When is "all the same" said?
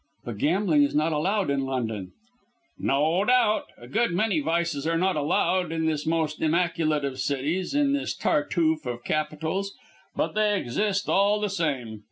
11.07-11.99